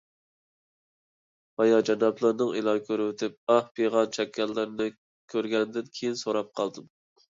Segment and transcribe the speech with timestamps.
[1.63, 4.93] بايا جانابلىرىنىڭ ئېلان كۆرۈۋېتىپ ئاھ- پىغان چەككەنلىكلىرىنى
[5.37, 6.95] كۆرگەندىن كېيىن سوراپ قالدىم.